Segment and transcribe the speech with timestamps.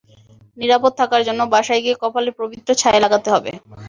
[0.57, 3.51] নিরাপদ থাকার জন্য বাসায় গিয়ে কপালে পবিত্র ছাই লাগাতে হবে।